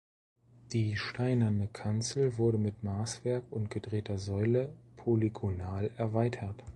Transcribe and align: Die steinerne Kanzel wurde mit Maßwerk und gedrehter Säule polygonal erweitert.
Die 0.73 0.97
steinerne 0.97 1.67
Kanzel 1.67 2.39
wurde 2.39 2.57
mit 2.57 2.81
Maßwerk 2.81 3.43
und 3.51 3.69
gedrehter 3.69 4.17
Säule 4.17 4.73
polygonal 4.95 5.91
erweitert. 5.95 6.63